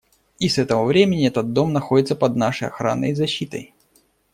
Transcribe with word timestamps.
И 0.39 0.49
с 0.49 0.57
этого 0.57 0.83
времени 0.85 1.27
этот 1.27 1.53
дом 1.53 1.73
находится 1.73 2.15
под 2.15 2.35
нашей 2.35 2.69
охраной 2.69 3.11
и 3.11 3.13
защитой. 3.13 3.75